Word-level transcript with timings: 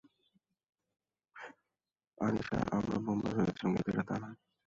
আনিশা, 2.17 2.57
আমরা 2.71 2.97
বোমব্লাস্ট 3.05 3.37
ভেবেছিলাম 3.37 3.71
কিন্তু 3.73 3.89
এটা 3.91 4.03
তা 4.09 4.15
নয়। 4.21 4.37